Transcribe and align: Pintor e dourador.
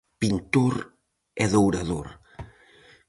Pintor 0.21 0.73
e 1.43 1.45
dourador. 1.53 2.07